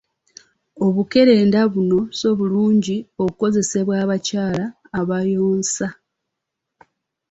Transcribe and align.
Obukerenda 0.85 1.59
buno 1.73 1.99
so 2.19 2.29
bulungi 2.39 2.95
kukozesebwa 3.15 3.95
bakyala 4.09 4.65
abayonsa. 4.99 5.87